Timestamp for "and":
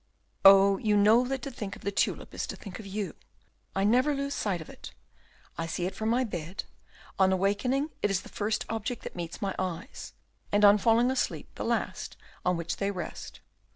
10.51-10.65